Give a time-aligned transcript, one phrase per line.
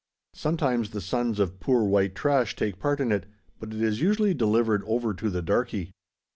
[0.33, 3.27] Sometimes the sons of "poor white trash" take part in it;
[3.59, 5.91] but it is usually delivered over to the "darkey."